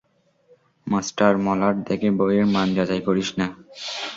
Master, 0.87 1.33
মলাট 1.45 1.75
দেখে 1.87 2.09
বইয়ের 2.17 2.45
মান 2.53 2.67
যাচাই 2.77 3.01
করিস 3.07 3.29
না। 3.39 3.47